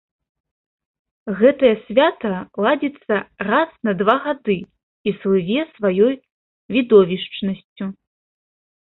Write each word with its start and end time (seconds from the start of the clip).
Гэтае 1.41 1.73
свята 1.83 2.31
ладзіцца 2.67 3.13
раз 3.49 3.69
на 3.89 3.97
два 4.01 4.17
гады 4.27 4.59
і 4.67 5.09
слыве 5.21 5.61
сваёй 5.77 6.21
відовішчнасцю. 6.77 7.85